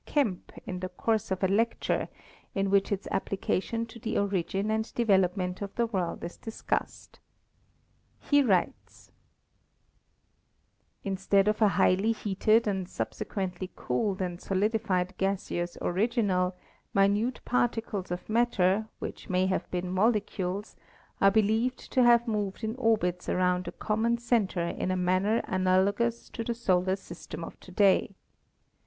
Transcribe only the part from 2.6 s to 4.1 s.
which its application to